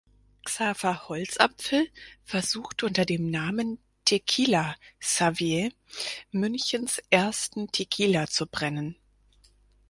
[0.47, 1.87] Xaver Holzapfel
[2.23, 5.71] versucht unter dem Namen "Tequila Xavier"
[6.31, 8.95] Münchens ersten Tequila zu brennen.